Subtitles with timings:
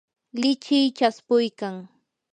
[0.39, 1.75] lichiy chaspuykan.